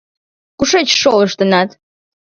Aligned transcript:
Кушеч 0.57 0.89
шолыштынат? 1.01 1.69